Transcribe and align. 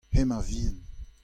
Hemañ 0.13 0.41
vihan. 0.47 0.77